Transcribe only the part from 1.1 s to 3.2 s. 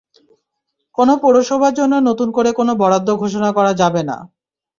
পৌরসভার জন্য নতুন করে কোনো বরাদ্দ